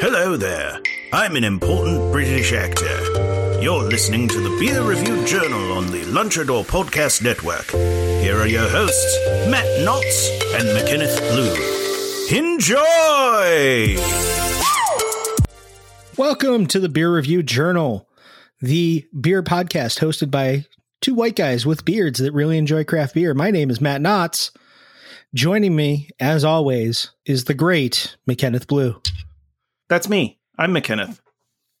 [0.00, 0.80] Hello there.
[1.12, 3.60] I'm an important British actor.
[3.62, 7.70] You're listening to the Beer Review Journal on the Lunchador Podcast Network.
[7.70, 9.16] Here are your hosts,
[9.48, 11.54] Matt Knotts and McKenneth Blue.
[12.36, 13.96] Enjoy!
[16.18, 18.08] Welcome to the Beer Review Journal,
[18.60, 20.64] the beer podcast hosted by
[21.00, 23.34] two white guys with beards that really enjoy craft beer.
[23.34, 24.50] My name is Matt Knotts.
[25.32, 29.00] Joining me, as always, is the great McKenneth Blue.
[29.88, 30.40] That's me.
[30.58, 31.20] I'm McKenneth.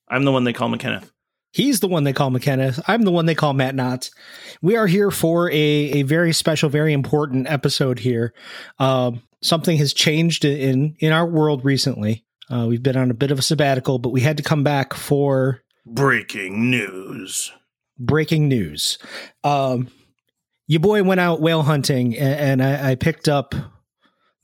[0.06, 1.10] I'm the one they call McKenneth.
[1.50, 2.80] He's the one they call McKenneth.
[2.86, 4.12] I'm the one they call Matt Knotts.
[4.62, 8.32] We are here for a, a very special, very important episode here.
[8.78, 12.24] Um, something has changed in in our world recently.
[12.50, 14.94] Uh, we've been on a bit of a sabbatical, but we had to come back
[14.94, 17.52] for Breaking news.
[17.98, 18.98] breaking news.
[19.44, 19.88] Um,
[20.66, 23.54] your boy went out whale hunting, and, and I, I picked up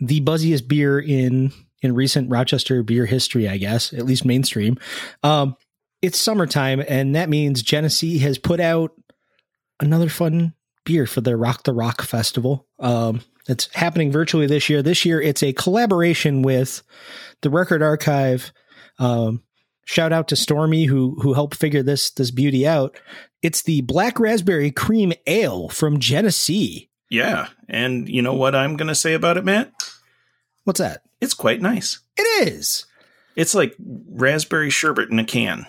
[0.00, 1.52] the buzziest beer in
[1.82, 4.78] in recent Rochester beer history, I guess, at least mainstream.
[5.22, 5.56] Um,
[6.00, 8.92] it's summertime, and that means Genesee has put out
[9.80, 12.66] another fun beer for the Rock the Rock Festival.
[12.78, 14.82] Um, it's happening virtually this year.
[14.82, 16.82] This year, it's a collaboration with
[17.42, 18.52] the Record Archive.
[18.98, 19.42] Um,
[19.84, 22.98] shout out to Stormy who who helped figure this this beauty out.
[23.42, 26.90] It's the Black Raspberry Cream Ale from Genesee.
[27.10, 27.48] Yeah.
[27.68, 29.72] And you know what I'm going to say about it, Matt?
[30.64, 31.02] What's that?
[31.20, 32.00] It's quite nice.
[32.16, 32.86] It is.
[33.36, 35.66] It's like raspberry sherbet in a can.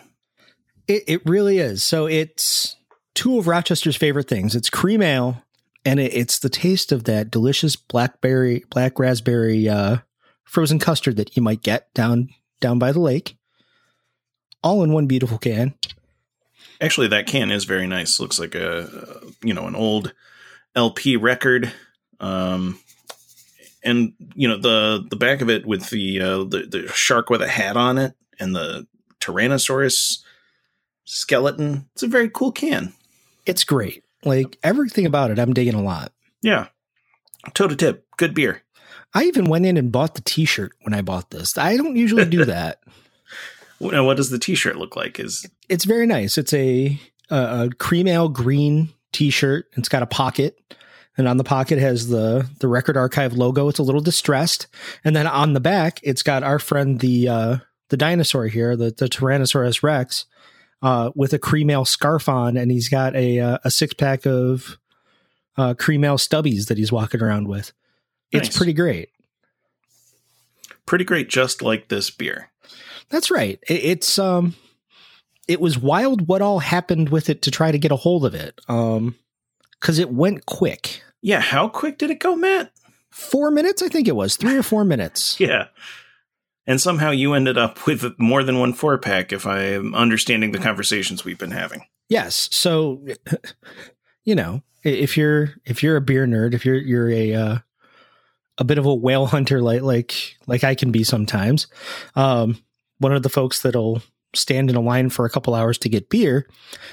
[0.88, 1.84] It, it really is.
[1.84, 2.78] So it's
[3.14, 4.56] two of Rochester's favorite things.
[4.56, 5.44] It's cream ale,
[5.86, 9.98] and it, it's the taste of that delicious blackberry, black raspberry uh,
[10.44, 12.30] frozen custard that you might get down
[12.60, 13.38] down by the lake.
[14.64, 15.76] All in one beautiful can.
[16.82, 18.20] Actually, that can is very nice.
[18.20, 20.14] Looks like a, you know, an old
[20.76, 21.72] LP record.
[22.20, 22.80] Um,
[23.84, 27.42] and you know the the back of it with the uh, the the shark with
[27.42, 28.88] a hat on it and the
[29.20, 30.24] Tyrannosaurus
[31.04, 31.88] skeleton.
[31.94, 32.94] It's a very cool can.
[33.46, 34.05] It's great.
[34.26, 36.12] Like everything about it, I'm digging a lot.
[36.42, 36.68] Yeah,
[37.54, 38.64] toe to tip, good beer.
[39.14, 41.58] I even went in and bought the T-shirt when I bought this.
[41.58, 42.80] I don't usually do that.
[43.80, 45.20] Now, what does the T-shirt look like?
[45.20, 46.38] Is it's very nice.
[46.38, 47.00] It's a,
[47.30, 49.68] a, a cream ale green T-shirt.
[49.78, 50.58] It's got a pocket,
[51.18, 53.68] and on the pocket has the the Record Archive logo.
[53.68, 54.68] It's a little distressed,
[55.04, 57.58] and then on the back, it's got our friend the uh,
[57.90, 60.26] the dinosaur here, the the Tyrannosaurus Rex,
[60.86, 64.28] uh, with a cream ale scarf on, and he's got a uh, a six pack
[64.28, 64.78] of
[65.58, 67.74] uh, cream ale stubbies that he's walking around with.
[68.32, 69.10] It's pretty great.
[70.86, 72.52] pretty great, just like this beer.
[73.10, 73.60] That's right.
[73.68, 74.54] It, it's um,
[75.48, 78.36] it was wild what all happened with it to try to get a hold of
[78.36, 78.60] it.
[78.68, 79.16] Um,
[79.80, 81.02] because it went quick.
[81.22, 82.72] Yeah, how quick did it go, Matt?
[83.10, 85.40] Four minutes, I think it was three or four minutes.
[85.40, 85.68] Yeah.
[86.68, 90.60] And somehow you ended up with more than one four pack, if I'm understanding the
[90.60, 91.86] conversations we've been having.
[92.10, 92.50] Yes.
[92.52, 93.06] So,
[94.24, 97.58] you know, if you're if you're a beer nerd, if you're you're a uh,
[98.58, 101.68] a bit of a whale hunter like like like I can be sometimes,
[102.16, 102.58] um,
[103.00, 104.02] one of the folks that'll
[104.34, 106.48] stand in a line for a couple hours to get beer.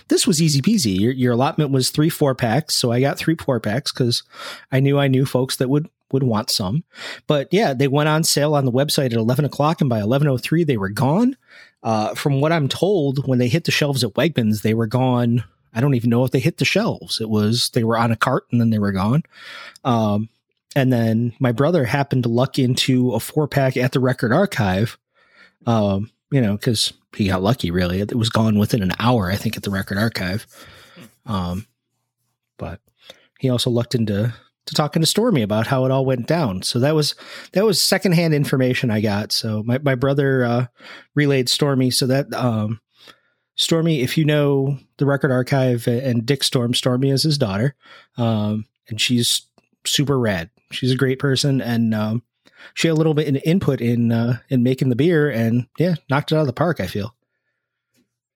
[0.09, 0.99] This was easy peasy.
[0.99, 4.22] Your, your allotment was three four packs, so I got three four packs because
[4.71, 6.84] I knew I knew folks that would would want some.
[7.27, 10.28] But yeah, they went on sale on the website at eleven o'clock, and by eleven
[10.28, 11.37] oh three they were gone.
[11.83, 15.44] Uh, from what I'm told, when they hit the shelves at Wegmans, they were gone.
[15.75, 17.20] I don't even know if they hit the shelves.
[17.20, 19.23] It was they were on a cart and then they were gone.
[19.85, 20.29] Um,
[20.76, 24.99] and then my brother happened to luck into a four pack at the Record Archive.
[25.67, 27.70] Um, you know, because he got lucky.
[27.70, 30.47] Really, it was gone within an hour, I think, at the Record Archive.
[31.26, 31.67] Um,
[32.59, 32.81] but
[33.38, 34.35] he also lucked into
[34.67, 36.62] to talking to Stormy about how it all went down.
[36.62, 37.14] So that was
[37.53, 39.32] that was secondhand information I got.
[39.32, 40.67] So my my brother uh,
[41.14, 41.91] relayed Stormy.
[41.91, 42.81] So that um,
[43.56, 47.75] Stormy, if you know the Record Archive and Dick Storm, Stormy is his daughter,
[48.17, 49.43] um, and she's
[49.85, 50.50] super rad.
[50.70, 52.23] She's a great person, and um,
[52.75, 55.97] she had a little bit of input in uh, in making the beer, and yeah,
[56.09, 56.81] knocked it out of the park.
[56.81, 57.14] I feel.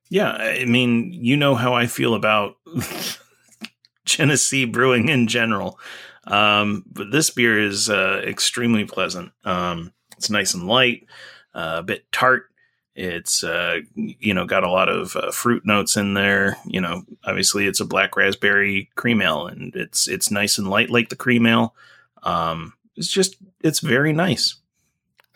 [0.09, 2.57] Yeah, I mean, you know how I feel about
[4.05, 5.81] Genesee brewing in general.
[6.27, 9.33] Um, but this beer is uh, extremely pleasant.
[9.45, 11.07] Um, it's nice and light,
[11.55, 12.47] uh, a bit tart.
[12.95, 16.57] It's uh, you know got a lot of uh, fruit notes in there.
[16.65, 20.89] You know, obviously it's a black raspberry cream ale, and it's it's nice and light
[20.91, 21.75] like the cream ale.
[22.23, 24.57] Um, it's just it's very nice.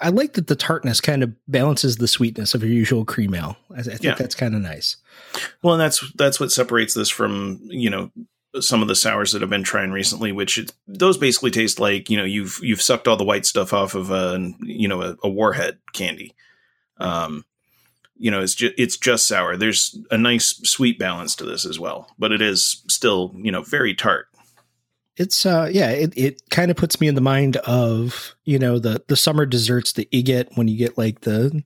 [0.02, 3.58] I like that the tartness kind of balances the sweetness of your usual cream ale.
[3.76, 4.14] I, I think Yeah.
[4.14, 4.96] that's kind of nice.
[5.62, 8.10] Well, and that's that's what separates this from you know
[8.58, 12.10] some of the sours that I've been trying recently, which it, those basically taste like
[12.10, 15.16] you know you've you've sucked all the white stuff off of a you know a,
[15.22, 16.34] a warhead candy.
[16.98, 17.44] Um,
[18.16, 19.56] you know, it's just it's just sour.
[19.56, 23.62] There's a nice sweet balance to this as well, but it is still you know
[23.62, 24.26] very tart.
[25.16, 28.78] It's uh yeah, it, it kind of puts me in the mind of, you know,
[28.78, 31.62] the the summer desserts that you get when you get like the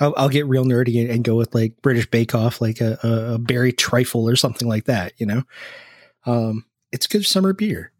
[0.00, 3.38] I'll, I'll get real nerdy and, go with like British Bake Off, like a, a
[3.38, 5.42] berry trifle or something like that, you know.
[6.26, 7.92] Um, it's good summer beer.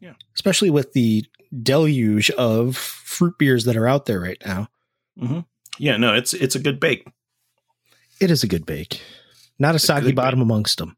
[0.00, 0.14] Yeah.
[0.34, 1.24] Especially with the
[1.62, 4.68] deluge of fruit beers that are out there right now.
[5.78, 7.06] Yeah, no, it's it's a good bake,
[8.20, 9.00] It is a good bake.
[9.58, 10.96] Not a It's a soggy good bottom amongst them.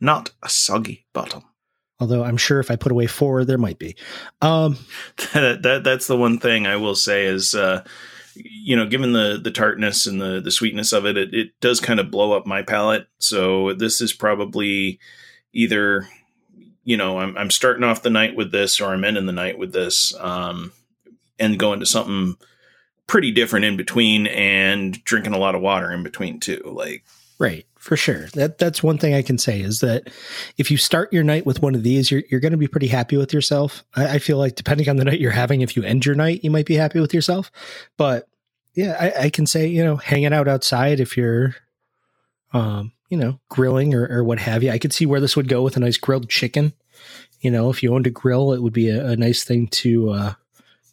[0.00, 1.44] not a soggy bottom.
[2.00, 3.94] Although I'm sure if I put away four, there might be.
[4.40, 4.76] Um,
[5.34, 7.84] that, that that's the one thing I will say is uh
[8.34, 11.78] you know given the the tartness and the the sweetness of it it, it does
[11.80, 14.98] kind of blow up my palate so this is probably
[15.52, 16.08] either
[16.84, 19.58] you know I'm I'm starting off the night with this or I'm ending the night
[19.58, 20.72] with this um
[21.38, 22.36] and going to something
[23.06, 27.04] pretty different in between and drinking a lot of water in between too like
[27.42, 28.28] Right, for sure.
[28.34, 30.10] That that's one thing I can say is that
[30.58, 32.86] if you start your night with one of these, you're you're going to be pretty
[32.86, 33.82] happy with yourself.
[33.96, 36.44] I, I feel like depending on the night you're having, if you end your night,
[36.44, 37.50] you might be happy with yourself.
[37.96, 38.28] But
[38.74, 41.56] yeah, I, I can say you know hanging out outside if you're,
[42.52, 44.70] um, you know, grilling or, or what have you.
[44.70, 46.72] I could see where this would go with a nice grilled chicken.
[47.42, 50.10] You know, if you owned a grill, it would be a, a nice thing to
[50.10, 50.32] uh,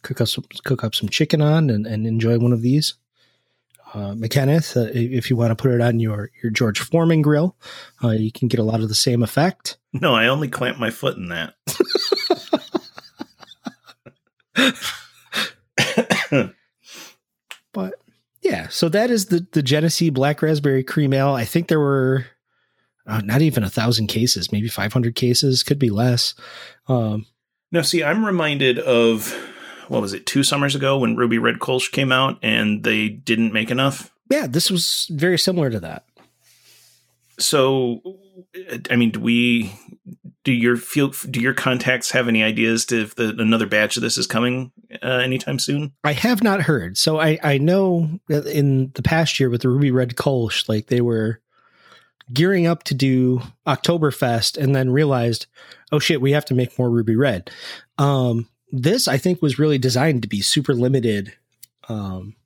[0.02, 2.92] cook up some, cook up some chicken on and, and enjoy one of these
[3.94, 7.56] uh, McKenneth, uh, if you want to put it on your, your George Foreman grill,
[8.04, 9.78] uh, you can get a lot of the same effect.
[9.92, 11.54] no I only clamp my foot in that
[17.72, 17.94] But
[18.42, 21.34] yeah, so that is the the Genesee Black Raspberry Cream Ale.
[21.34, 22.26] I think there were
[23.06, 26.34] uh, not even a thousand cases, maybe five hundred cases, could be less.
[26.88, 27.26] Um,
[27.72, 29.32] No, see, I'm reminded of
[29.88, 33.52] what was it, two summers ago when Ruby Red Kolsch came out and they didn't
[33.52, 34.12] make enough.
[34.30, 36.04] yeah, this was very similar to that.
[37.38, 38.00] So,
[38.90, 39.72] I mean, do we
[40.44, 44.02] do your feel do your contacts have any ideas to if the, another batch of
[44.02, 44.72] this is coming
[45.02, 45.92] uh, anytime soon?
[46.02, 46.96] I have not heard.
[46.96, 51.00] So I, I know in the past year with the Ruby Red Kolsch, like they
[51.00, 51.40] were
[52.32, 55.46] gearing up to do Oktoberfest and then realized,
[55.92, 57.50] oh shit, we have to make more Ruby Red.
[57.98, 61.34] Um, this I think was really designed to be super limited,
[61.88, 62.36] um,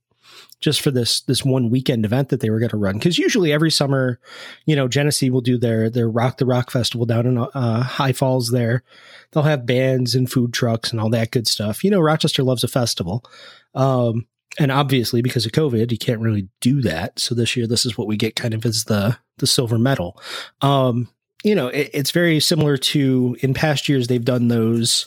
[0.64, 2.94] just for this this one weekend event that they were going to run.
[2.94, 4.18] Because usually every summer,
[4.64, 8.14] you know, Genesee will do their their Rock the Rock festival down in uh, High
[8.14, 8.50] Falls.
[8.50, 8.82] There,
[9.30, 11.84] they'll have bands and food trucks and all that good stuff.
[11.84, 13.24] You know, Rochester loves a festival.
[13.74, 14.26] Um,
[14.58, 17.18] and obviously because of COVID, you can't really do that.
[17.18, 20.20] So this year, this is what we get kind of as the, the silver medal.
[20.60, 21.08] Um,
[21.44, 25.06] you know, it, it's very similar to in past years, they've done those,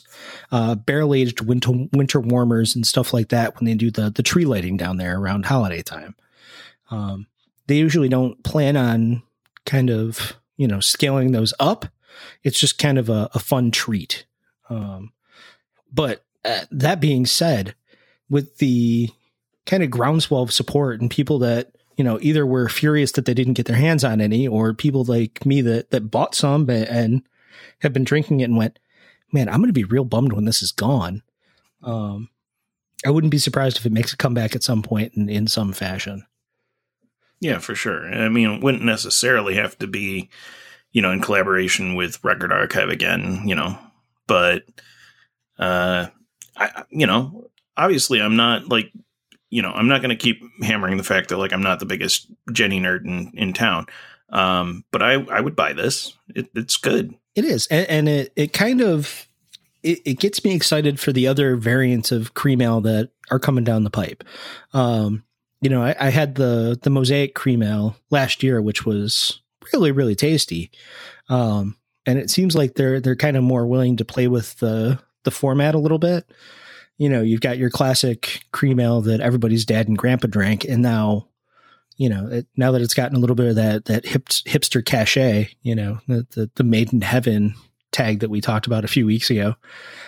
[0.52, 4.22] uh, barrel aged winter, winter warmers and stuff like that when they do the, the
[4.22, 6.14] tree lighting down there around holiday time.
[6.90, 7.26] Um,
[7.66, 9.22] they usually don't plan on
[9.66, 11.86] kind of, you know, scaling those up.
[12.42, 14.24] It's just kind of a, a fun treat.
[14.70, 15.12] Um,
[15.92, 17.74] but uh, that being said,
[18.30, 19.10] with the
[19.66, 23.34] kind of groundswell of support and people that you know either were furious that they
[23.34, 27.22] didn't get their hands on any, or people like me that that bought some and
[27.80, 28.78] have been drinking it and went,
[29.32, 31.22] man, I'm going to be real bummed when this is gone.
[31.82, 32.30] Um,
[33.04, 35.72] I wouldn't be surprised if it makes a comeback at some point in, in some
[35.72, 36.24] fashion.
[37.40, 38.06] Yeah, for sure.
[38.12, 40.28] I mean, it wouldn't necessarily have to be,
[40.92, 43.78] you know, in collaboration with Record Archive again, you know,
[44.26, 44.64] but,
[45.58, 46.08] uh,
[46.56, 48.90] I, you know, obviously I'm not like,
[49.50, 51.86] you know, I'm not going to keep hammering the fact that like I'm not the
[51.86, 53.86] biggest Genny nerd in, in town.
[54.30, 56.14] Um, but I, I would buy this.
[56.34, 57.14] It, it's good.
[57.34, 59.28] It is, and, and it it kind of
[59.82, 63.64] it, it gets me excited for the other variants of cream ale that are coming
[63.64, 64.24] down the pipe.
[64.74, 65.24] Um,
[65.60, 69.40] you know, I, I had the the mosaic cream ale last year, which was
[69.72, 70.70] really really tasty.
[71.28, 74.98] Um, and it seems like they're they're kind of more willing to play with the
[75.24, 76.30] the format a little bit.
[76.98, 80.82] You know, you've got your classic cream ale that everybody's dad and grandpa drank, and
[80.82, 81.28] now
[81.98, 84.84] you know, it, now that it's gotten a little bit of that that hip, hipster
[84.84, 87.54] cachet, you know, the, the the made in heaven
[87.90, 89.54] tag that we talked about a few weeks ago.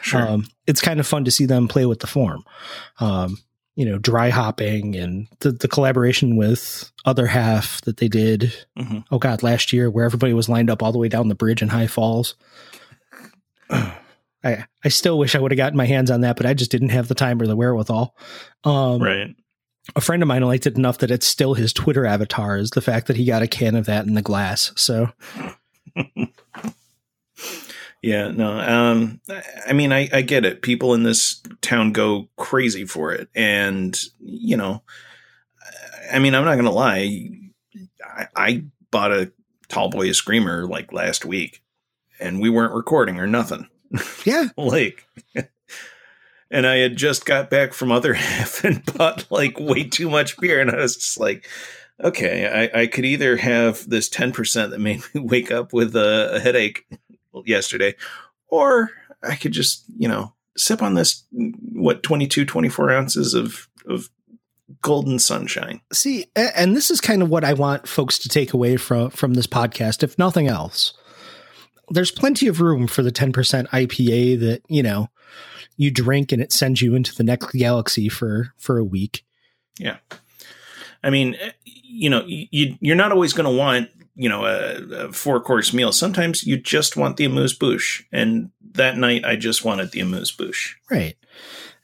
[0.01, 0.27] Sure.
[0.27, 2.45] Um, it's kind of fun to see them play with the form.
[3.01, 3.39] Um,
[3.75, 8.55] you know, dry hopping and the, the collaboration with other half that they did.
[8.79, 9.05] Mhm.
[9.11, 11.63] Oh God, last year where everybody was lined up all the way down the bridge
[11.63, 12.35] in High Falls.
[14.43, 16.71] I I still wish I would have gotten my hands on that, but I just
[16.71, 18.17] didn't have the time or the wherewithal.
[18.65, 19.35] Um, right.
[19.97, 22.81] a friend of mine liked it enough that it's still his Twitter avatar is the
[22.81, 24.73] fact that he got a can of that in the glass.
[24.77, 25.11] So
[28.03, 28.59] Yeah, no.
[28.59, 29.21] Um,
[29.67, 30.63] I mean, I, I get it.
[30.63, 34.83] People in this town go crazy for it, and you know,
[36.11, 37.29] I mean, I'm not gonna lie.
[38.03, 39.33] I, I bought a
[39.69, 41.63] tall boy screamer like last week,
[42.19, 43.69] and we weren't recording or nothing.
[44.25, 45.07] yeah, like,
[46.51, 50.39] and I had just got back from other half and bought like way too much
[50.39, 51.49] beer, and I was just like.
[52.03, 56.37] Okay, I, I could either have this 10% that made me wake up with a,
[56.37, 56.87] a headache
[57.45, 57.95] yesterday,
[58.49, 58.91] or
[59.23, 64.09] I could just, you know, sip on this, what, 22, 24 ounces of, of
[64.83, 65.81] golden sunshine.
[65.93, 69.35] see, and this is kind of what I want folks to take away from from
[69.35, 70.95] this podcast, if nothing else.
[71.91, 75.09] There's plenty of room for the 10% IPA that you know
[75.77, 79.25] you drink and it sends you into the next galaxy for for a week.
[79.79, 79.97] Yeah.
[81.03, 85.07] I mean, eh, you know, you, you're not always going to want, you know, a,
[85.07, 85.93] a four course meal.
[85.93, 88.05] Sometimes you just want the amuse bouche.
[88.13, 90.75] And that night I just wanted the amuse bouche.
[90.91, 91.17] Right.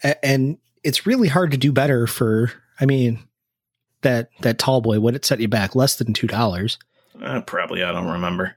[0.04, 3.20] A- and it's really hard to do better for I mean
[4.02, 6.76] that that tall boy what it set you back less than $2.
[7.22, 8.56] Uh, probably, I don't remember.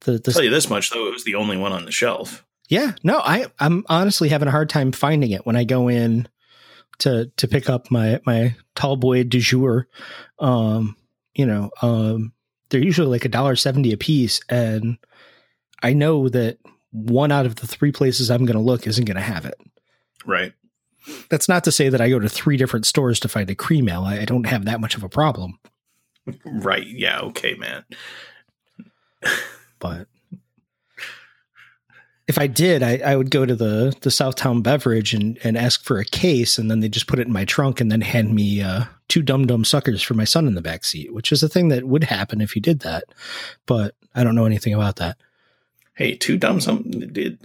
[0.00, 2.44] The the tell you this much though, it was the only one on the shelf.
[2.68, 6.28] Yeah, no, I I'm honestly having a hard time finding it when I go in
[6.98, 9.88] to to pick up my my tall boy du jour.
[10.38, 10.96] Um,
[11.34, 12.32] you know, um,
[12.68, 14.98] they're usually like a dollar seventy a piece, and
[15.82, 16.58] I know that
[16.90, 19.60] one out of the three places I'm going to look isn't going to have it.
[20.24, 20.52] Right.
[21.30, 23.88] That's not to say that I go to three different stores to find a cream
[23.88, 24.04] ale.
[24.04, 25.58] I, I don't have that much of a problem,
[26.44, 26.86] Right.
[26.86, 27.20] Yeah.
[27.20, 27.84] Okay, man.
[29.78, 30.06] But
[32.28, 35.84] if I did, I, I would go to the the Southtown Beverage and, and ask
[35.84, 38.34] for a case, and then they just put it in my trunk and then hand
[38.34, 41.42] me uh, two dum dum suckers for my son in the back seat, which is
[41.42, 43.04] a thing that would happen if you did that.
[43.66, 45.16] But I don't know anything about that.
[45.94, 46.82] Hey, two dumb some.
[46.82, 47.38] Did,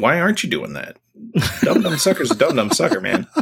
[0.00, 0.96] why aren't you doing that?
[1.62, 3.26] Dumb dumb sucker's a dumb dumb sucker, man.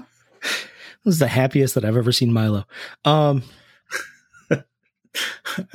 [1.05, 2.67] This is the happiest that I've ever seen Milo.
[3.05, 3.45] Um,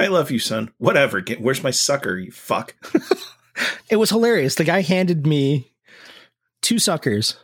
[0.01, 0.71] I love you, son.
[0.79, 1.21] Whatever.
[1.21, 2.17] Get, where's my sucker?
[2.17, 2.75] You fuck.
[3.89, 4.55] it was hilarious.
[4.55, 5.71] The guy handed me
[6.61, 7.37] two suckers,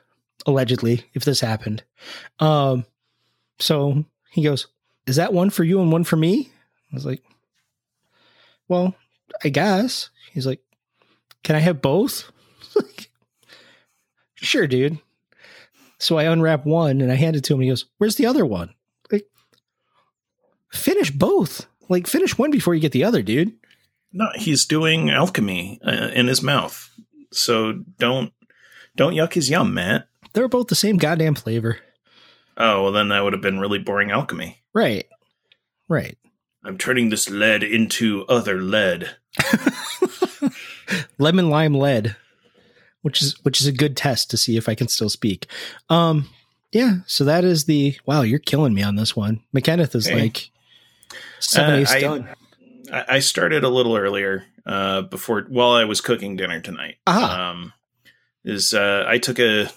[0.48, 1.84] allegedly, if this happened.
[2.40, 2.84] Um,
[3.60, 4.68] so he goes,
[5.06, 6.50] Is that one for you and one for me?
[6.92, 7.22] I was like,
[8.68, 8.96] Well,
[9.44, 10.10] I guess.
[10.32, 10.62] He's like,
[11.44, 12.32] Can I have both?
[14.40, 15.00] Sure, dude.
[15.98, 17.62] So I unwrap one and I hand it to him.
[17.62, 18.76] He goes, Where's the other one?
[19.12, 19.26] Like,
[20.72, 21.66] finish both.
[21.90, 23.54] Like, finish one before you get the other, dude.
[24.14, 26.90] No, he's doing alchemy uh, in his mouth.
[27.32, 28.32] So don't
[28.96, 30.08] don't yuck his yum, Matt.
[30.34, 31.78] They're both the same goddamn flavor.
[32.58, 34.64] Oh, well, then that would have been really boring alchemy.
[34.74, 35.06] Right.
[35.88, 36.18] Right.
[36.64, 39.16] I'm turning this lead into other lead.
[41.18, 42.16] lemon lime lead
[43.02, 45.48] which is which is a good test to see if i can still speak
[45.90, 46.28] um
[46.72, 50.22] yeah so that is the wow you're killing me on this one mckenneth is Hey.
[50.22, 50.50] like
[51.40, 52.30] seven Uh, I- done
[52.92, 56.96] I, I started a little earlier uh, before while I was cooking dinner tonight.
[57.06, 57.50] Ah.
[57.52, 57.74] Um,
[58.46, 59.70] is uh, I took a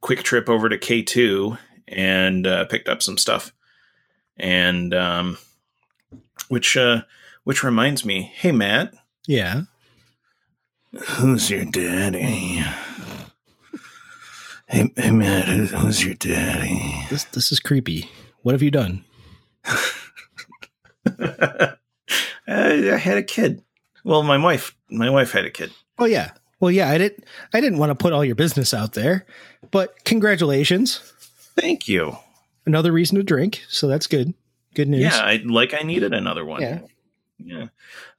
[0.00, 1.58] quick trip over to K two
[1.88, 3.52] and uh, picked up some stuff,
[4.36, 5.38] and um,
[6.48, 7.02] which uh,
[7.44, 8.94] which reminds me, hey Matt,
[9.26, 9.62] yeah
[11.00, 12.62] who's your daddy?
[14.66, 17.04] Hey, hey Matt, who's, your daddy?
[17.10, 18.08] this this is creepy
[18.42, 19.04] what have you done
[22.46, 23.62] I had a kid.
[24.04, 25.70] Well, my wife, my wife had a kid.
[25.98, 28.92] oh yeah well yeah i didn't i didn't want to put all your business out
[28.94, 29.26] there
[29.70, 30.98] but congratulations
[31.56, 32.16] Thank you.
[32.66, 34.32] another reason to drink so that's good
[34.74, 36.62] good news Yeah, I like I needed another one.
[36.62, 36.80] Yeah.
[37.38, 37.66] Yeah.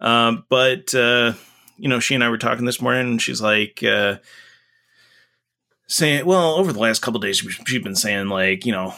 [0.02, 1.34] Um, but uh,
[1.78, 4.18] you know, she and I were talking this morning and she's like uh
[5.88, 8.94] saying well, over the last couple of days she's been saying like, you know,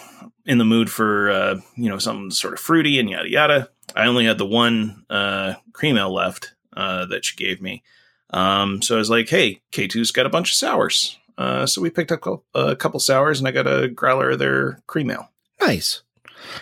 [0.45, 3.69] in the mood for uh, you know, something sort of fruity and yada yada.
[3.95, 7.83] I only had the one uh cream ale left uh that she gave me.
[8.31, 11.17] Um, so I was like, hey, K2's got a bunch of sours.
[11.37, 14.81] Uh, so we picked up a couple sours and I got a growler of their
[14.87, 15.29] cream ale.
[15.61, 16.01] nice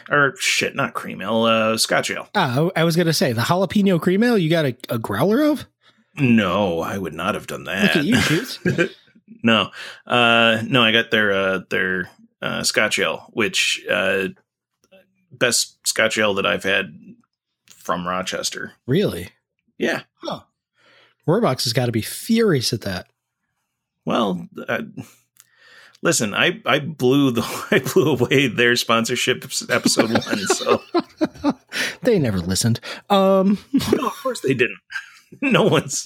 [0.09, 2.27] or shit, not cream ale, uh, Scotch ale.
[2.35, 4.37] Ah, I was gonna say the jalapeno cream ale.
[4.37, 5.65] You got a, a growler of?
[6.15, 7.95] No, I would not have done that.
[7.95, 8.89] Look at you,
[9.43, 9.71] no,
[10.05, 12.09] uh, no, I got their uh, their
[12.41, 14.29] uh, Scotch ale, which uh,
[15.31, 16.93] best Scotch ale that I've had
[17.83, 18.73] from Rochester.
[18.87, 19.29] really?
[19.77, 20.01] Yeah.
[20.15, 20.41] Huh.
[21.27, 23.07] Warbox has got to be furious at that.
[24.05, 24.83] Well, uh,
[26.01, 30.81] listen, I I blew the I blew away their sponsorship episode one, so
[32.03, 32.79] they never listened.
[33.09, 33.57] Um,
[33.93, 34.79] no, of course they didn't.
[35.41, 36.05] No one's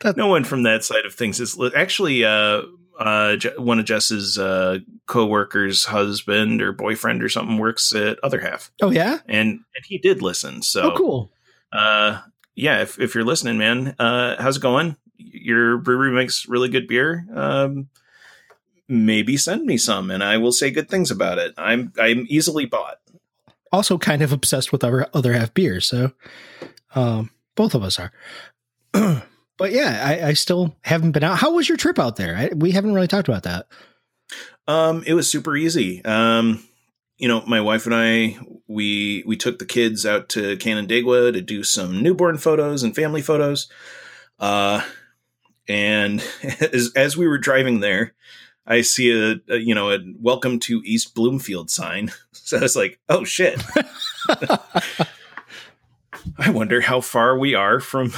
[0.00, 2.62] That- no one from that side of things is actually uh
[2.98, 8.70] uh one of Jess's uh co-workers husband or boyfriend or something works at other half
[8.82, 9.18] oh yeah.
[9.26, 11.30] and and he did listen so oh cool.
[11.72, 12.20] uh
[12.54, 16.88] yeah if, if you're listening man uh how's it going your brewery makes really good
[16.88, 17.88] beer um
[18.88, 22.64] maybe send me some and i will say good things about it i'm i'm easily
[22.64, 22.98] bought
[23.72, 25.86] Also, kind of obsessed with our other half beers.
[25.86, 26.12] So,
[26.94, 28.12] um, both of us are.
[29.58, 31.38] but yeah, I, I still haven't been out.
[31.38, 32.36] How was your trip out there?
[32.36, 33.66] I, we haven't really talked about that.
[34.68, 36.04] Um, it was super easy.
[36.04, 36.62] Um,
[37.18, 41.40] you know, my wife and I, we we took the kids out to Canandaigua to
[41.40, 43.68] do some newborn photos and family photos.
[44.38, 44.82] Uh,
[45.68, 46.22] and
[46.72, 48.14] as as we were driving there,
[48.66, 52.12] I see a, a you know a welcome to East Bloomfield sign.
[52.46, 53.60] So I was like, oh shit.
[56.38, 58.12] I wonder how far we are from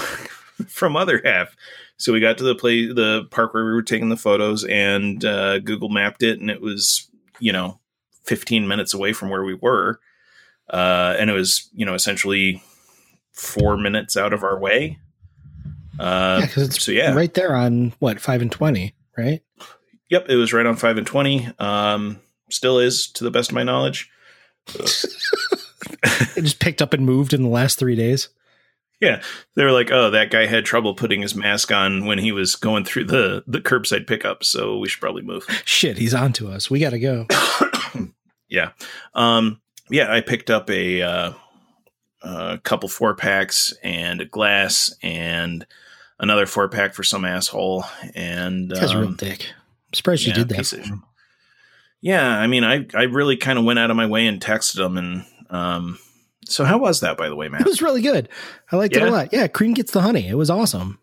[0.68, 1.56] from other half.
[1.96, 5.24] So we got to the play the park where we were taking the photos and
[5.24, 7.08] uh, Google mapped it and it was,
[7.40, 7.80] you know,
[8.24, 10.00] 15 minutes away from where we were.
[10.70, 12.62] Uh, and it was, you know, essentially
[13.32, 14.98] four minutes out of our way.
[15.98, 19.42] Uh, yeah, because it's so yeah, right there on what five and twenty, right?
[20.10, 21.48] Yep, it was right on five and twenty.
[21.58, 24.10] Um, still is, to the best of my knowledge.
[26.36, 28.28] It just picked up and moved in the last three days.
[29.00, 29.22] Yeah,
[29.54, 32.56] they were like, "Oh, that guy had trouble putting his mask on when he was
[32.56, 36.48] going through the the curbside pickup, so we should probably move." Shit, he's on to
[36.48, 36.68] us.
[36.68, 37.26] We got to go.
[38.48, 38.70] yeah,
[39.14, 40.12] um, yeah.
[40.12, 41.32] I picked up a, uh,
[42.22, 45.64] a couple four packs and a glass and
[46.18, 47.84] another four pack for some asshole.
[48.16, 49.46] And That's a real um, dick.
[49.88, 51.00] I'm surprised you did that.
[52.00, 54.84] yeah, I mean, I I really kind of went out of my way and texted
[54.84, 55.98] him and um.
[56.48, 57.60] So how was that, by the way, Matt?
[57.62, 58.28] It was really good.
[58.72, 59.32] I liked it a lot.
[59.32, 60.26] Yeah, cream gets the honey.
[60.28, 60.98] It was awesome.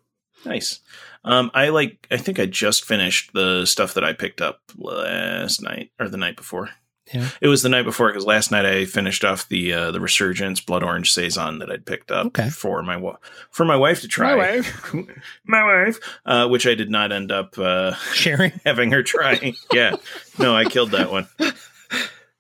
[0.46, 0.80] Nice.
[1.24, 2.06] Um, I like.
[2.12, 6.18] I think I just finished the stuff that I picked up last night or the
[6.18, 6.70] night before.
[7.14, 7.30] Yeah.
[7.40, 10.60] It was the night before because last night I finished off the uh, the Resurgence
[10.62, 12.50] Blood Orange saison that I'd picked up Okay.
[12.50, 13.18] for my wa-
[13.52, 14.36] for my wife to try.
[14.36, 14.94] My wife,
[15.46, 18.54] my wife, uh, which I did not end up uh, Sharing.
[18.66, 19.54] having her try.
[19.72, 19.96] yeah,
[20.40, 21.28] no, I killed that one.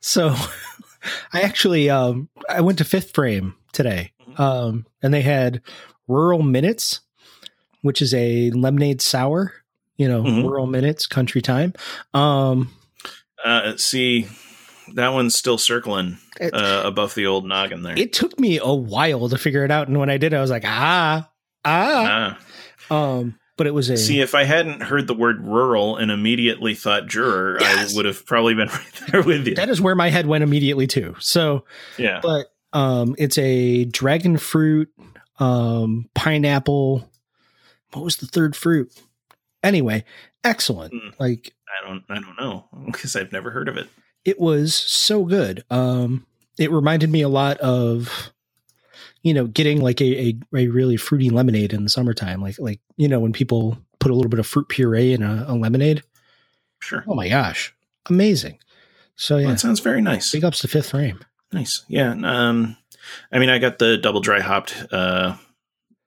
[0.07, 0.35] So
[1.33, 4.11] I actually um I went to fifth frame today.
[4.27, 4.41] Mm-hmm.
[4.41, 5.61] Um and they had
[6.07, 7.01] rural minutes,
[7.81, 9.53] which is a lemonade sour,
[9.97, 10.43] you know, Mhm.
[10.43, 11.73] rural minutes, country time.
[12.13, 12.71] Um
[13.43, 14.27] Uh, see,
[14.95, 17.97] that one's still circling It- uh, above the old noggin there.
[17.97, 19.87] it took me a while to figure it out.
[19.87, 21.29] And when I did, I was like, ah,
[21.63, 22.37] ah.
[22.89, 22.95] Ah.
[22.95, 26.75] Um, but it was a See, if I hadn't heard the word rural and immediately
[26.75, 27.93] thought juror, Yes.
[27.93, 29.55] I would have probably been right there with you.
[29.55, 31.15] that is where my head went immediately too.
[31.19, 31.65] So
[31.97, 32.19] yeah.
[32.21, 34.89] but um it's a dragon fruit,
[35.39, 37.09] um, pineapple.
[37.93, 38.91] What was the third fruit?
[39.63, 40.03] Anyway,
[40.43, 40.93] excellent.
[40.93, 41.13] Mm.
[41.19, 43.87] Like I don't I don't know because I've never heard of it.
[44.25, 45.63] it was so good.
[45.69, 46.25] Um,
[46.57, 48.31] it reminded me a lot of,
[49.25, 52.41] you know, getting like a, a, a really fruity lemonade in the summertime.
[52.43, 55.45] Like, like, you know, when people put a little bit of fruit puree in a,
[55.47, 56.03] a lemonade.
[56.79, 57.03] Sure.
[57.07, 57.73] Oh my gosh.
[58.07, 58.59] Amazing.
[59.15, 60.31] So Well, yeah, that sounds very nice.
[60.31, 61.21] big ups to fifth frame.
[61.51, 61.83] Nice.
[61.87, 62.11] Yeah.
[62.11, 62.77] Um
[63.31, 65.37] I mean I got the double dry hopped uh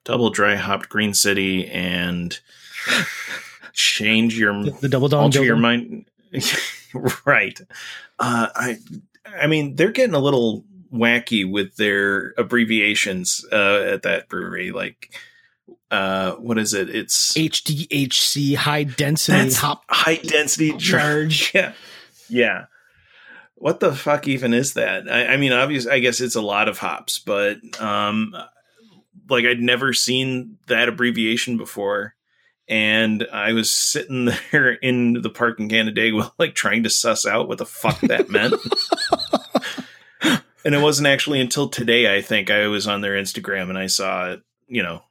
[0.05, 2.39] double dry hopped Green City and
[3.73, 5.25] change your The, the double dong.
[5.25, 6.05] alter your mind
[7.27, 7.59] right
[8.19, 8.79] uh i
[9.41, 14.73] i mean they're getting a little wacky with their abbreviations uh at that brewery.
[14.73, 15.15] Like
[15.91, 16.95] uh what is it?
[16.95, 21.53] It's HDHC high density hop high density charge.
[21.55, 21.73] yeah.
[22.29, 22.65] Yeah.
[23.57, 25.11] What the fuck even is that?
[25.11, 28.35] I, I mean obviously i guess it's a lot of hops but um
[29.29, 32.15] like i'd never seen that abbreviation before.
[32.71, 37.49] And i was sitting there in the park in canandaigua like trying to suss out
[37.49, 38.55] what the fuck that meant
[40.65, 43.87] and it wasn't actually until today i think i was on their instagram and i
[43.87, 45.03] saw it you know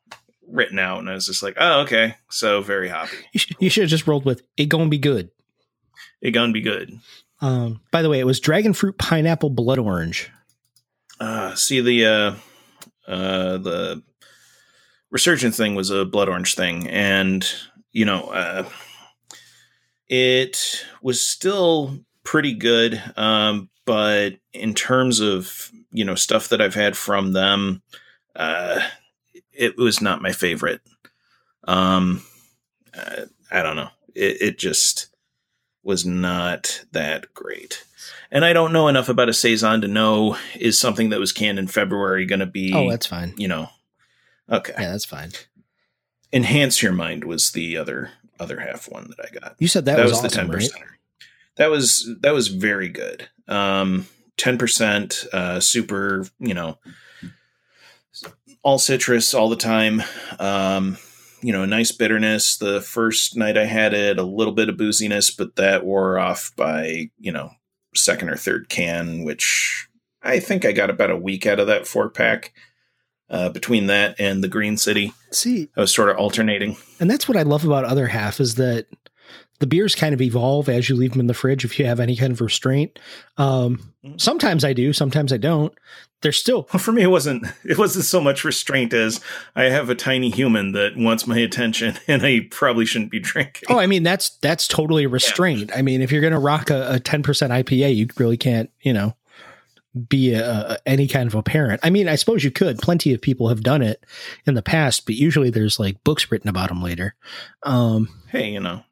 [0.48, 3.70] written out and i was just like oh okay so very hoppy You should, you
[3.70, 5.30] should have just rolled with it gonna be good.
[6.22, 7.00] it gonna be good
[7.42, 10.32] Um, by the way, it was dragon fruit, pineapple, blood orange.
[11.20, 12.36] Uh, see the uh,
[13.08, 14.02] uh, the
[15.12, 17.48] resurgence thing was a blood orange thing, and
[17.92, 18.68] you know, uh,
[20.10, 23.02] it was still pretty good.
[23.16, 27.82] Um, but in terms of you know stuff that I've had from them,
[28.36, 28.82] uh,
[29.54, 30.82] it was not my favorite.
[31.64, 32.22] Um,
[32.94, 33.90] uh, I don't know.
[34.14, 35.08] It, it just
[35.84, 37.86] was not that great.
[38.30, 41.60] And I don't know enough about a saison to know is something that was canned
[41.60, 42.74] in February going to be.
[42.74, 43.36] Oh, that's fine.
[43.38, 43.70] you know.
[44.52, 44.74] Okay.
[44.78, 45.32] Yeah, that's fine.
[46.34, 49.56] Enhance your mind was the other other half one that I got.
[49.60, 50.70] You said that, that was, was, the awesome, ten right?
[51.58, 53.28] That was that was very good.
[53.48, 56.26] Um, ten percent, uh, super.
[56.40, 56.78] You know,
[58.64, 60.04] all citrus all the time.
[60.40, 60.98] Um,
[61.42, 62.58] you know, a nice bitterness.
[62.58, 66.52] The first night I had it, a little bit of booziness, but that wore off
[66.56, 67.52] by you know
[67.96, 69.88] second or third can, which
[70.22, 72.54] I think I got about a week out of that four pack.
[73.30, 76.78] Uh, between that and the Green City, See, I was sort of alternating.
[77.02, 78.86] and that's what I love about other half is that
[79.60, 82.00] the beers kind of evolve as you leave them in the fridge if you have
[82.00, 83.00] any kind of restraint.
[83.38, 84.22] Um, Mhm.
[84.22, 85.74] sometimes I do, sometimes I don't.
[86.22, 87.46] They're still Well, for me, it wasn't.
[87.64, 89.20] It wasn't so much restraint as
[89.56, 93.68] I have a tiny human that wants my attention, and I probably shouldn't be drinking.
[93.70, 95.72] Oh, I mean that's that's totally restraint.
[95.76, 99.16] I mean, if you're gonna rock a ten percent IPA, you really can't, you know,
[100.10, 101.80] be a, a, any kind of a parent.
[101.84, 102.78] I mean, I suppose you could.
[102.80, 104.04] Plenty of people have done it
[104.46, 107.16] in the past, but usually there's like books written about them later.
[107.64, 108.84] Um, Hey, you know,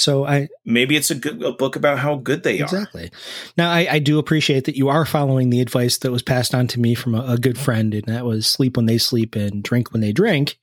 [0.00, 2.64] so I maybe it's a good a book about how good they are.
[2.64, 3.10] exactly.
[3.58, 6.66] Now I, I do appreciate that you are following the advice that was passed on
[6.68, 9.62] to me from a, a good friend, and that was sleep when they sleep and
[9.62, 10.58] drink when they drink.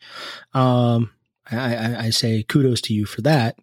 [0.55, 1.11] Um,
[1.51, 3.59] I, I, I say kudos to you for that.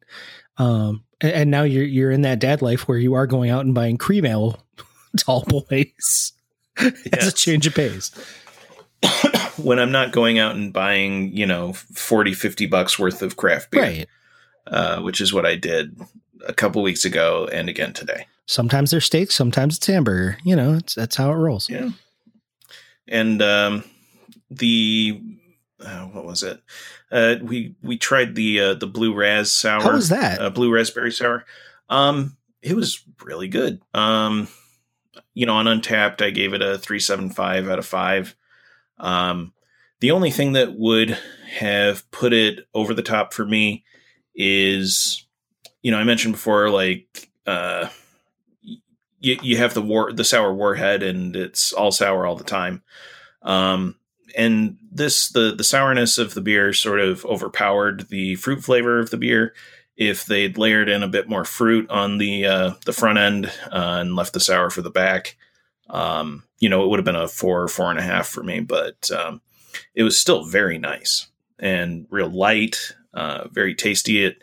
[0.59, 3.65] Um, and, and now you're you're in that dad life where you are going out
[3.65, 4.61] and buying cream ale
[5.19, 6.33] tall boys
[6.77, 8.13] as a change of pace.
[9.57, 13.71] When I'm not going out and buying, you know, 40, 50 bucks worth of craft
[13.71, 14.09] beer, Right.
[14.66, 15.94] Uh, which is what I did
[16.46, 18.27] a couple weeks ago and again today.
[18.46, 20.38] Sometimes they're steaks, sometimes it's hamburger.
[20.42, 21.68] You know, it's, that's how it rolls.
[21.68, 21.90] Yeah.
[23.07, 23.85] And um,
[24.50, 25.20] the
[25.85, 26.62] uh, what was it?
[27.12, 29.83] Uh, we we tried the uh, the blue raz sour.
[29.83, 30.40] How was that?
[30.40, 31.44] Uh, blue raspberry sour.
[31.90, 33.83] Um, it was really good.
[33.92, 34.48] Um,
[35.35, 38.35] you know, on Untappd, I gave it a three seven five out of five.
[38.98, 39.53] Um,
[40.00, 41.18] the only thing that would
[41.59, 43.85] have put it over the top for me
[44.35, 45.27] is,
[45.83, 47.88] you know, I mentioned before, like, uh,
[49.20, 52.83] you, you have the war, the sour warhead and it's all sour all the time.
[53.42, 53.97] Um,
[54.37, 59.11] and this, the, the sourness of the beer sort of overpowered the fruit flavor of
[59.11, 59.55] the beer.
[59.97, 63.99] If they'd layered in a bit more fruit on the, uh, the front end, uh,
[64.01, 65.37] and left the sour for the back,
[65.88, 68.61] um, you know, it would have been a four, four and a half for me,
[68.61, 69.40] but, um,
[69.94, 74.24] it was still very nice and real light, uh, very tasty.
[74.24, 74.42] It,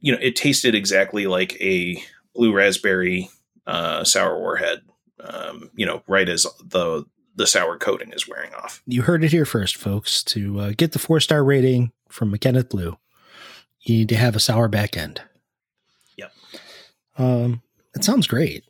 [0.00, 2.02] you know, it tasted exactly like a
[2.34, 3.30] blue raspberry,
[3.66, 4.82] uh, sour warhead,
[5.20, 8.82] um, you know, right as the, the sour coating is wearing off.
[8.86, 10.22] You heard it here first, folks.
[10.24, 12.98] To uh, get the four star rating from McKenneth Blue,
[13.80, 15.22] you need to have a sour back end.
[16.16, 16.32] Yep.
[17.18, 17.62] Um,
[17.94, 18.64] it sounds great.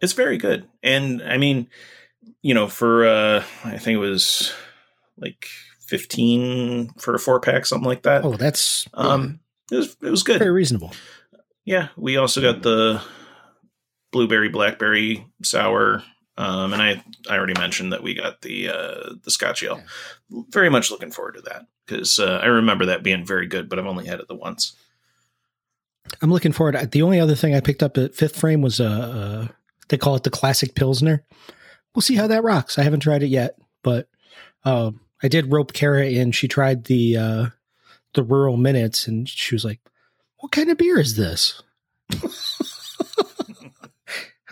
[0.00, 0.68] It's very good.
[0.82, 1.68] And I mean,
[2.42, 4.52] you know, for, uh, I think it was
[5.16, 5.48] like
[5.86, 8.24] 15 for a four pack, something like that.
[8.24, 10.38] Oh, that's Um, it was, it was good.
[10.38, 10.92] very reasonable.
[11.64, 13.02] Yeah, we also got the
[14.12, 16.02] blueberry blackberry sour,
[16.38, 19.82] um, and I I already mentioned that we got the uh, the Scotch ale.
[20.50, 23.78] Very much looking forward to that because uh, I remember that being very good, but
[23.78, 24.76] I've only had it the once.
[26.22, 26.92] I'm looking forward.
[26.92, 29.48] The only other thing I picked up at Fifth Frame was a, uh
[29.88, 31.24] they call it the classic Pilsner.
[31.94, 32.78] We'll see how that rocks.
[32.78, 34.08] I haven't tried it yet, but
[34.64, 36.30] um, I did rope Kara in.
[36.30, 37.46] She tried the uh,
[38.14, 39.80] the rural minutes, and she was like,
[40.38, 41.60] "What kind of beer is this?"
[42.12, 42.28] I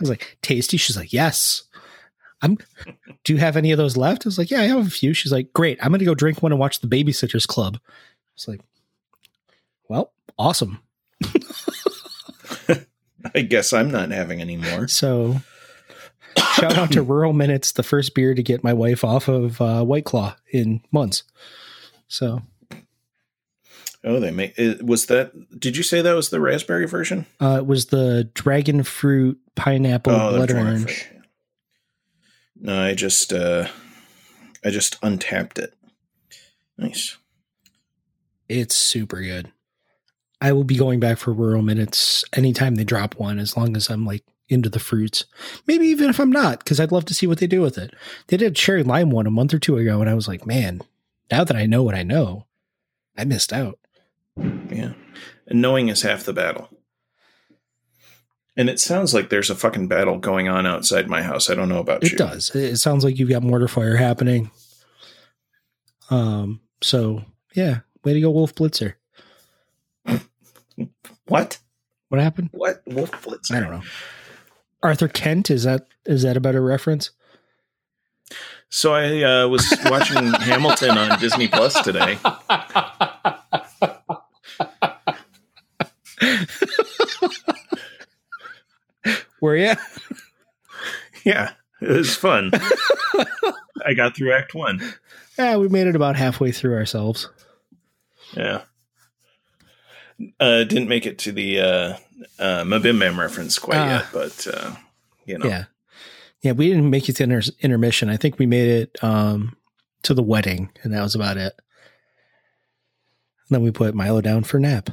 [0.01, 1.63] was like, "Tasty." She's like, "Yes."
[2.41, 2.57] I'm.
[3.23, 4.25] Do you have any of those left?
[4.25, 5.79] I was like, "Yeah, I have a few." She's like, "Great.
[5.81, 7.79] I'm going to go drink one and watch the Babysitters Club."
[8.33, 8.59] It's like,
[9.87, 10.79] well, awesome.
[13.33, 14.89] I guess I'm not having any more.
[14.89, 15.37] So
[16.59, 19.83] shout out to Rural Minutes, the first beer to get my wife off of uh,
[19.83, 21.23] White Claw in months.
[22.07, 22.41] So
[24.07, 25.59] Oh, they make it, was that?
[25.59, 27.25] Did you say that was the raspberry version?
[27.41, 31.03] uh, it was the dragon fruit pineapple oh, blood orange.
[31.05, 31.21] Fruit.
[32.61, 33.67] No, I just uh,
[34.63, 35.73] I just untapped it.
[36.77, 37.17] Nice.
[38.47, 39.51] It's super good.
[40.39, 43.89] I will be going back for rural minutes anytime they drop one, as long as
[43.89, 45.25] I'm like into the fruits.
[45.67, 47.93] Maybe even if I'm not, because I'd love to see what they do with it.
[48.27, 50.45] They did a cherry lime one a month or two ago, and I was like,
[50.45, 50.81] man,
[51.31, 52.45] now that I know what I know,
[53.17, 53.79] I missed out.
[54.37, 54.93] Yeah.
[55.47, 56.69] And knowing is half the battle.
[58.57, 61.49] And it sounds like there's a fucking battle going on outside my house.
[61.49, 62.15] I don't know about It you.
[62.15, 62.51] It does.
[62.55, 64.49] It it sounds like you've got mortar fire happening.
[66.09, 66.61] Um.
[66.81, 68.93] So yeah, way to go, Wolf Blitzer.
[71.27, 71.57] What?
[72.09, 72.49] What happened?
[72.53, 72.81] What?
[72.85, 73.55] Wolf Blitzer?
[73.55, 73.81] I don't know.
[74.83, 77.11] Arthur Kent is that is that a better reference?
[78.69, 82.17] So I uh, was watching Hamilton on Disney Plus today.
[89.41, 89.73] Were you?
[91.23, 92.51] Yeah, it was fun.
[93.85, 94.81] I got through Act One.
[95.37, 97.29] Yeah, we made it about halfway through ourselves.
[98.35, 98.61] Yeah.
[100.39, 101.97] Uh, didn't make it to the uh,
[102.39, 103.87] uh, Mabim Bam reference quite Ah.
[103.89, 104.75] yet, but uh,
[105.25, 105.65] you know, Yeah,
[106.41, 108.09] yeah, we didn't make it to inter- intermission.
[108.09, 109.55] I think we made it um
[110.03, 111.53] to the wedding, and that was about it.
[113.47, 114.89] And then we put Milo down for nap.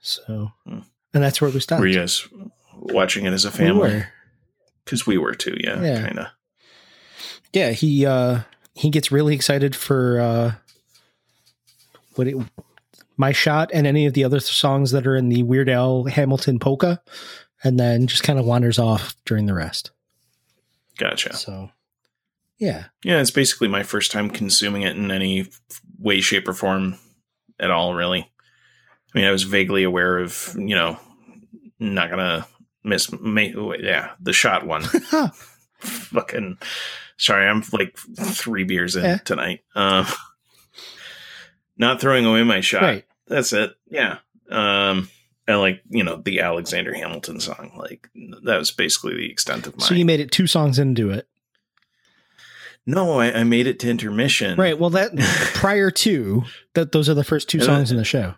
[0.00, 0.80] So, Hmm.
[1.12, 1.80] and that's where we stopped.
[1.80, 2.26] were you guys
[2.74, 4.04] watching it as a family?
[4.84, 5.56] Because we were too.
[5.62, 6.02] Yeah, Yeah.
[6.06, 6.26] kind of.
[7.52, 8.40] yeah he uh
[8.74, 10.52] he gets really excited for uh
[12.14, 12.36] what it,
[13.20, 16.58] my shot and any of the other songs that are in the weird al hamilton
[16.58, 17.00] polka
[17.62, 19.90] and then just kind of wanders off during the rest
[20.98, 21.34] Gotcha.
[21.36, 21.70] so
[22.58, 25.46] yeah Yeah, it's basically my first time consuming it in any
[25.98, 26.96] way, shape, or form
[27.58, 28.20] at all, really.
[29.14, 30.98] I mean, I was vaguely aware of, you know,
[31.78, 32.46] not gonna
[32.84, 33.40] miss, ma-
[33.78, 34.82] yeah, the shot one.
[35.80, 36.58] Fucking,
[37.16, 39.16] sorry, I'm like three beers in Yeah.
[39.18, 39.60] tonight.
[39.74, 40.06] Um,
[41.78, 42.82] not throwing away my shot.
[42.82, 43.74] right That's it.
[43.88, 44.18] Yeah.
[44.50, 45.08] Um,
[45.48, 48.10] and like, you know, the Alexander Hamilton song, like
[48.44, 49.86] that was basically the extent of my.
[49.86, 51.26] so you made it two songs into it
[52.86, 54.58] no, I, I made it to intermission.
[54.58, 55.12] right well that
[55.54, 56.42] prior to
[56.74, 58.34] that those are the first two songs in the show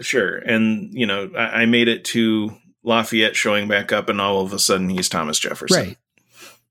[0.00, 0.36] Sure.
[0.36, 4.52] And, you know, I, I made it to Lafayette showing back up, and all of
[4.52, 5.96] a sudden he's Thomas Jefferson, right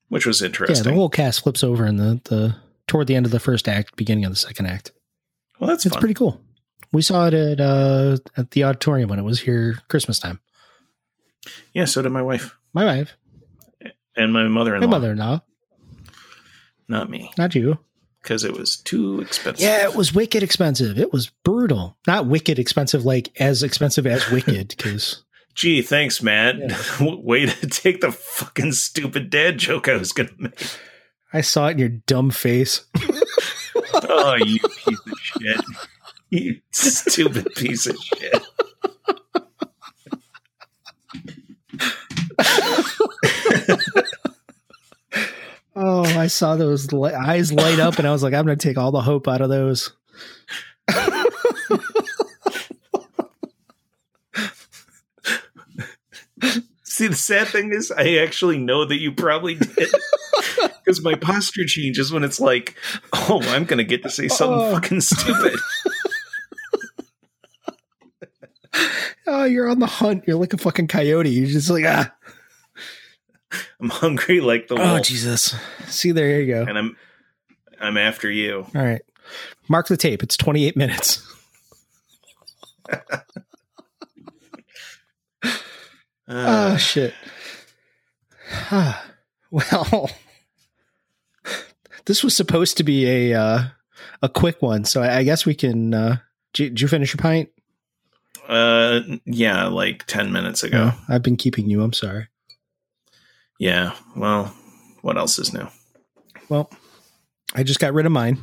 [0.09, 0.83] which was yeah interesting.
[0.85, 2.55] the whole cast flips over in the the
[2.87, 4.91] toward the end of the first act beginning of the second act
[5.59, 5.99] well, that's it's fun.
[5.99, 6.39] pretty cool
[6.93, 10.39] we saw it at uh at the auditorium when it was here christmas time
[11.73, 13.15] yeah, so did my wife my wife
[14.15, 15.41] and my mother in my mother-in-law
[16.87, 17.79] Not me, not you
[18.21, 19.63] because it was too expensive.
[19.63, 24.29] yeah it was wicked expensive it was brutal not wicked expensive like as expensive as
[24.31, 25.23] wicked because
[25.57, 26.57] Gee, thanks, Matt.
[26.59, 26.77] Yeah.
[27.23, 30.53] Way to take the fucking stupid dad joke I was to make.
[31.33, 32.85] i saw it in your dumb face
[33.93, 35.61] Oh, you piece of shit.
[36.29, 38.43] You stupid piece of shit.
[45.75, 48.77] oh i saw those li- eyes light up and i was like i'm gonna take
[48.77, 49.93] all the hope out of those
[56.83, 59.89] See, the sad thing is, I actually know that you probably did.
[60.83, 62.73] Because my posture changes when it's like,
[63.11, 64.71] oh, I'm going to get to say something Oh.
[64.71, 65.59] fucking stupid.
[69.27, 70.23] Oh you're on the hunt.
[70.27, 71.29] You're like a fucking coyote.
[71.29, 72.13] You're just like ah.
[73.79, 75.55] I'm hungry like the oh jesus.
[75.85, 76.63] See there you go.
[76.63, 76.97] And I'm
[77.79, 78.65] I'm after you.
[78.75, 79.01] all right.
[79.69, 80.23] Mark the tape.
[80.23, 81.23] It's 28 minutes.
[86.29, 87.13] Uh, Oh shit.
[89.49, 90.09] well,
[92.05, 93.63] this was supposed to be a uh,
[94.21, 95.93] a quick one, so I, guess we can.
[95.93, 96.17] Uh,
[96.53, 97.49] did you finish your pint?
[98.47, 100.85] Uh, yeah, like ten minutes ago.
[100.85, 101.81] No, I've been keeping you.
[101.81, 102.27] I'm sorry.
[103.59, 103.93] Yeah.
[104.15, 104.55] Well,
[105.01, 105.67] what else is new?
[106.49, 106.69] Well,
[107.53, 108.39] I just got rid of mine,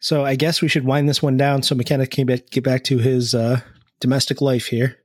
[0.00, 2.84] so I guess we should wind this one down so McKenna can get get back
[2.84, 3.60] to his uh,
[4.00, 4.98] domestic life here.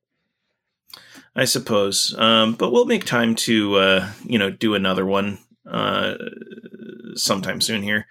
[1.36, 2.16] I suppose.
[2.18, 5.38] Um, but we'll make time to uh, you know do another one
[5.70, 6.16] uh,
[7.16, 8.08] sometime soon here.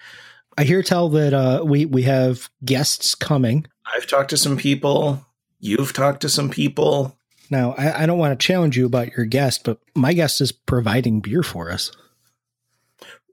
[0.59, 3.67] I hear tell that uh, we we have guests coming.
[3.95, 5.25] I've talked to some people.
[5.61, 7.17] You've talked to some people.
[7.51, 10.53] Now, I, I don't want to challenge you about your guest, but my guest is
[10.53, 11.93] providing beer for us.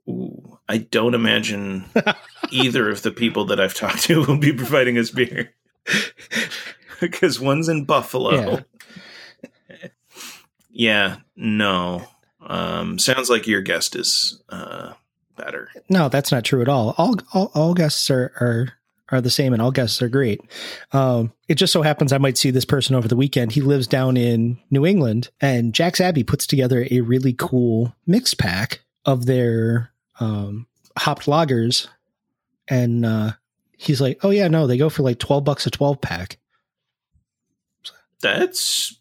[0.08, 1.86] Ooh, I don't imagine
[2.50, 5.52] either of the people that I've talked to will be providing us beer.
[7.00, 8.64] because one's in Buffalo.
[10.70, 12.06] Yeah, no.
[12.40, 14.92] Um, sounds like your guest is uh,
[15.36, 15.70] better.
[15.88, 16.94] No, that's not true at all.
[16.98, 18.72] All all, all guests are, are
[19.10, 20.40] are the same, and all guests are great.
[20.92, 23.52] Um, it just so happens I might see this person over the weekend.
[23.52, 28.34] He lives down in New England, and Jack's Abbey puts together a really cool mix
[28.34, 30.66] pack of their um,
[30.96, 31.88] hopped lagers,
[32.68, 33.32] and uh,
[33.76, 36.38] he's like, "Oh yeah, no, they go for like twelve bucks a twelve pack."
[38.20, 38.96] That's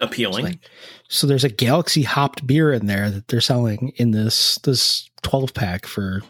[0.00, 0.44] appealing.
[0.44, 0.70] Like,
[1.08, 5.54] so there's a Galaxy hopped beer in there that they're selling in this this 12
[5.54, 6.22] pack for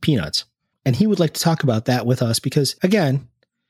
[0.00, 0.44] peanuts.
[0.84, 3.28] And he would like to talk about that with us because again,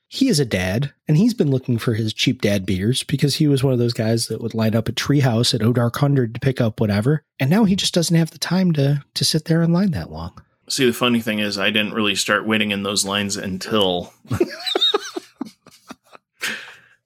[0.09, 3.47] he is a dad and he's been looking for his cheap dad beers because he
[3.47, 6.39] was one of those guys that would line up at Treehouse at Odark 100 to
[6.39, 7.23] pick up whatever.
[7.39, 10.11] And now he just doesn't have the time to to sit there in line that
[10.11, 10.41] long.
[10.69, 14.13] See, the funny thing is, I didn't really start waiting in those lines until.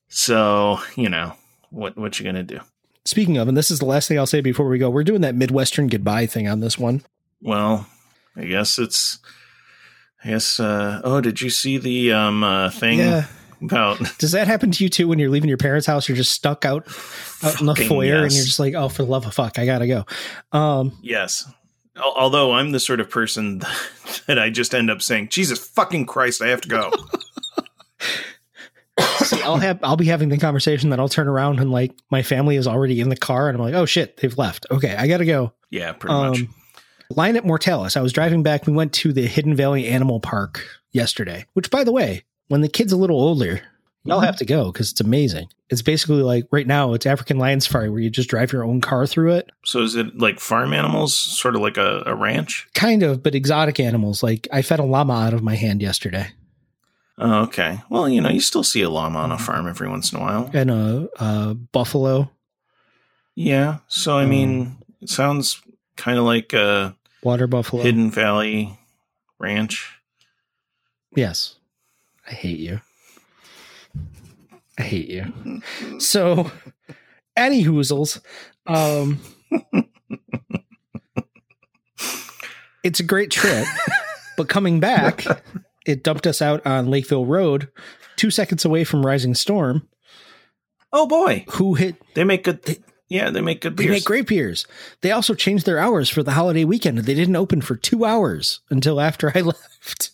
[0.08, 1.34] so you know
[1.72, 2.60] what what you gonna do?
[3.06, 5.22] Speaking of, and this is the last thing I'll say before we go, we're doing
[5.22, 7.02] that Midwestern goodbye thing on this one.
[7.42, 7.88] Well,
[8.36, 9.18] I guess it's.
[10.24, 10.60] I guess.
[10.60, 13.26] Uh, oh, did you see the um uh, thing Yeah.
[13.60, 14.00] about?
[14.20, 16.08] Does that happen to you too when you're leaving your parents' house?
[16.08, 16.88] You're just stuck out
[17.44, 19.66] out in the foyer and you're just like, oh, for the love of fuck, I
[19.66, 20.06] gotta go.
[20.52, 21.52] Um, Yes.
[22.00, 23.60] Although I'm the sort of person
[24.28, 26.92] that I just end up saying, "Jesus fucking Christ, I have to go."
[29.32, 32.24] see, I'll have I'll be having the conversation that I'll turn around and like my
[32.24, 34.66] family is already in the car and I'm like, oh shit, they've left.
[34.72, 35.54] Okay, I gotta go.
[35.70, 36.40] yeah, pretty much.
[36.42, 36.56] Um,
[37.16, 37.98] line at Mortalis.
[37.98, 38.68] I was driving back.
[38.68, 42.70] We went to the Hidden Valley Animal Park yesterday, which, by the way, when the
[42.70, 43.62] kid's a little older,
[44.04, 45.48] y'all have to go because it's amazing.
[45.70, 48.82] It's basically like right now, it's African Lion Safari where you just drive your own
[48.82, 49.52] car through it.
[49.64, 52.68] So is it like farm animals, sort of like a, a ranch?
[52.74, 54.22] Kind of, but exotic animals.
[54.22, 56.28] Like I fed a llama out of my hand yesterday
[57.18, 57.82] Oh, okay.
[57.90, 60.22] Well, you know, you still see a llama on a farm every once in a
[60.22, 60.50] while.
[60.54, 62.32] and a, a buffalo,
[63.36, 63.78] Yeah.
[63.88, 65.62] So I mean, it sounds
[65.98, 67.84] kind of like a water buffalo.
[67.84, 68.80] Hidden Valley
[69.40, 69.98] Ranch.
[71.16, 71.56] Yes.
[72.28, 72.82] I hate you.
[74.80, 75.62] I hate you.
[76.00, 76.50] So,
[77.36, 78.20] any hoozles,
[78.66, 79.20] um,
[82.84, 83.66] it's a great trip,
[84.38, 85.26] but coming back,
[85.86, 87.70] it dumped us out on Lakeville Road,
[88.16, 89.88] two seconds away from Rising Storm,
[90.94, 92.84] Oh boy, who hit they make good.
[93.08, 93.96] yeah, they make good they beers.
[93.96, 94.66] make great beers.
[95.02, 96.98] They also changed their hours for the holiday weekend.
[97.00, 100.12] They didn't open for two hours until after I left.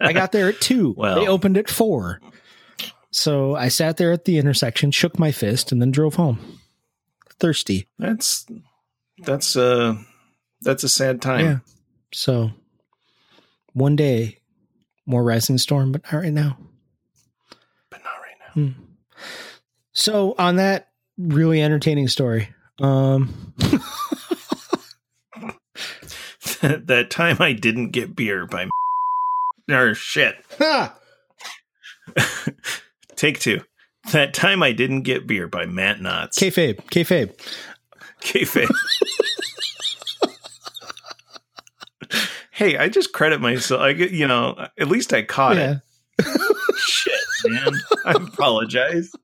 [0.00, 0.94] I got there at two.
[0.98, 1.20] Well.
[1.20, 2.20] they opened at four.
[3.12, 6.60] So I sat there at the intersection, shook my fist, and then drove home.
[7.38, 7.88] Thirsty.
[7.98, 8.46] That's
[9.18, 9.94] that's uh
[10.60, 11.44] that's a sad time.
[11.44, 11.58] Yeah.
[12.12, 12.50] So
[13.72, 14.39] one day,
[15.06, 16.56] more Rising Storm, but not right now.
[17.90, 18.74] But not right now.
[19.92, 22.48] So on that really entertaining story,
[22.80, 23.54] um,
[26.62, 28.68] that time I didn't get beer by
[29.70, 30.36] or shit.
[33.16, 33.60] Take two.
[34.12, 36.38] That time I didn't get beer by Matt Knotts.
[36.38, 37.32] kayfabe, kayfabe.
[38.22, 38.70] Kayfabe.
[42.60, 43.80] hey, I just credit myself.
[43.80, 45.76] I get, you know, at least I caught Yeah,
[46.18, 46.40] it.
[46.76, 47.14] Shit,
[47.46, 47.72] man.
[48.04, 49.10] I apologize.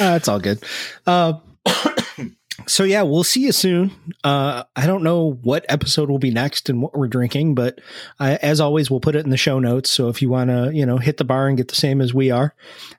[0.00, 0.62] Uh, it's all good.
[1.06, 1.32] Uh,
[2.66, 3.90] so yeah, we'll see you soon.
[4.22, 7.80] Uh, I don't know what episode will be next and what we're drinking, but
[8.20, 9.90] I, as always, we'll put it in the show notes.
[9.90, 12.14] So if you want to, you know, hit the bar and get the same as
[12.14, 12.54] we are,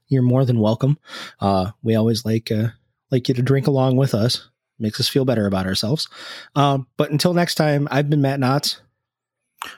[0.10, 0.98] you're more than welcome.
[1.40, 2.70] Uh, we always like uh,
[3.12, 4.50] like you to drink along with us.
[4.80, 6.10] Makes us feel better about ourselves.
[6.56, 8.80] Um, but until next time, I've been Matt Knotts,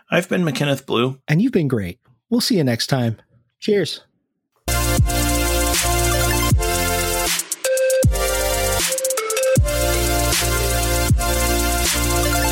[0.09, 1.19] I've been McKenneth Blue.
[1.27, 1.99] and you've been great.
[2.29, 3.17] We'll see you next time.
[3.59, 4.01] Cheers.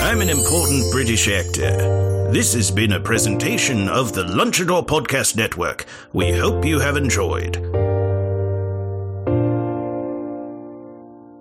[0.02, 2.30] I'm an important British actor.
[2.32, 5.86] This has been a presentation of the Lunchador Podcast Network.
[6.14, 7.56] We hope you have enjoyed.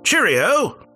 [0.05, 0.88] Cheerio!